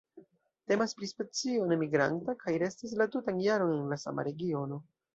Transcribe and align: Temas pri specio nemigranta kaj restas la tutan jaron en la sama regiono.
Temas 0.71 0.95
pri 1.01 1.09
specio 1.11 1.69
nemigranta 1.73 2.37
kaj 2.41 2.57
restas 2.67 2.99
la 3.05 3.11
tutan 3.19 3.47
jaron 3.49 3.79
en 3.81 3.89
la 3.97 4.03
sama 4.09 4.31
regiono. 4.33 4.87